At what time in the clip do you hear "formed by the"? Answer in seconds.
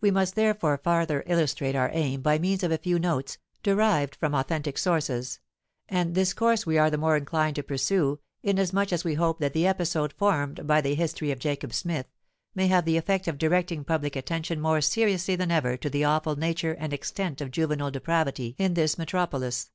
10.14-10.96